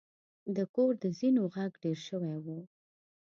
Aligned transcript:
د 0.55 0.57
کور 0.73 0.91
د 1.03 1.05
زینو 1.19 1.43
غږ 1.53 1.71
ډیر 1.83 1.97
شوی 2.07 2.35
و. 2.45 2.47